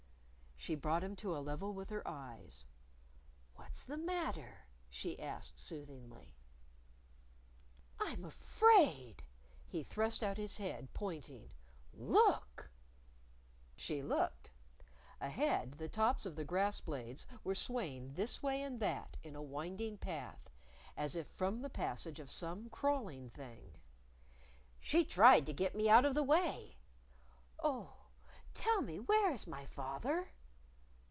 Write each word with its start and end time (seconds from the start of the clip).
She 0.63 0.75
brought 0.75 1.03
him 1.03 1.15
to 1.15 1.35
a 1.35 1.41
level 1.41 1.73
with 1.73 1.89
her 1.89 2.07
eyes. 2.07 2.67
"What's 3.55 3.83
the 3.83 3.97
matter?" 3.97 4.67
she 4.91 5.19
asked 5.19 5.57
soothingly. 5.59 6.35
"I'm 7.99 8.23
afraid." 8.23 9.23
He 9.65 9.81
thrust 9.81 10.23
out 10.23 10.37
his 10.37 10.57
head, 10.57 10.93
pointing. 10.93 11.49
"Look." 11.95 12.69
She 13.75 14.03
looked. 14.03 14.51
Ahead 15.19 15.79
the 15.79 15.89
tops 15.89 16.27
of 16.27 16.35
the 16.35 16.45
grass 16.45 16.79
blades 16.79 17.25
were 17.43 17.55
swaying 17.55 18.13
this 18.13 18.43
way 18.43 18.61
and 18.61 18.79
that 18.81 19.17
in 19.23 19.35
a 19.35 19.41
winding 19.41 19.97
path 19.97 20.47
as 20.95 21.15
if 21.15 21.25
from 21.25 21.59
the 21.63 21.71
passage 21.71 22.19
of 22.19 22.29
some 22.29 22.69
crawling 22.69 23.31
thing! 23.31 23.79
"She 24.79 25.03
tried 25.05 25.47
to 25.47 25.53
get 25.53 25.73
me 25.73 25.89
out 25.89 26.05
of 26.05 26.13
the 26.13 26.21
way!" 26.21 26.77
"Oh, 27.63 28.09
tell 28.53 28.83
me 28.83 28.99
where 28.99 29.31
is 29.31 29.47
my 29.47 29.65
fath 29.65 30.05
er!" 30.05 30.29